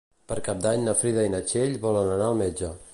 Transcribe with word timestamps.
Per 0.29 0.37
Cap 0.47 0.63
d'Any 0.63 0.87
na 0.87 0.95
Frida 1.03 1.27
i 1.29 1.33
na 1.37 1.43
Txell 1.51 1.79
volen 1.87 2.13
anar 2.17 2.31
al 2.31 2.45
metge. 2.47 2.77